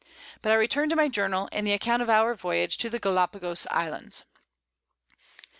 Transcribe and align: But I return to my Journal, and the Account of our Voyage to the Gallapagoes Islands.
But 0.41 0.51
I 0.51 0.55
return 0.55 0.89
to 0.89 0.95
my 0.95 1.09
Journal, 1.09 1.47
and 1.51 1.67
the 1.67 1.73
Account 1.73 2.01
of 2.01 2.09
our 2.09 2.33
Voyage 2.33 2.75
to 2.77 2.89
the 2.89 2.97
Gallapagoes 2.97 3.67
Islands. 3.69 4.23